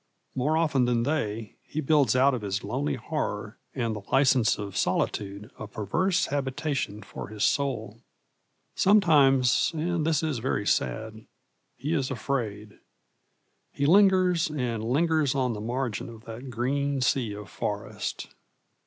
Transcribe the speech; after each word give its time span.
More 0.33 0.57
often 0.57 0.85
than 0.85 1.03
they, 1.03 1.57
he 1.61 1.79
builds 1.79 2.15
out 2.15 2.33
of 2.33 2.41
his 2.41 2.63
lonely 2.63 2.95
horror 2.95 3.59
and 3.75 3.95
the 3.95 3.99
license 4.11 4.57
of 4.57 4.75
solitude 4.75 5.51
a 5.59 5.67
perverse 5.67 6.25
habitation 6.25 7.03
for 7.03 7.27
his 7.27 7.43
soul. 7.43 8.01
Sometimes 8.73 9.69
and 9.75 10.03
this 10.03 10.23
is 10.23 10.39
very 10.39 10.65
sad 10.65 11.27
he 11.77 11.93
is 11.93 12.09
afraid. 12.09 12.79
He 13.71 13.85
lingers 13.85 14.49
and 14.49 14.83
lingers 14.83 15.35
on 15.35 15.53
the 15.53 15.61
margin 15.61 16.09
of 16.09 16.25
that 16.25 16.49
green 16.49 17.01
sea 17.01 17.35
of 17.35 17.51
forest. 17.51 18.29